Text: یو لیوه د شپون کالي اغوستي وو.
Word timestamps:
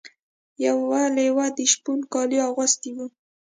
یو 0.65 0.77
لیوه 1.15 1.45
د 1.57 1.59
شپون 1.71 1.99
کالي 2.13 2.39
اغوستي 2.49 2.91
وو. 2.95 3.05